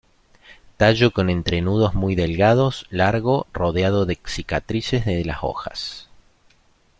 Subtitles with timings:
[0.77, 6.09] Tallo con entrenudos muy delgados, largo, rodeado de cicatrices de las hojas.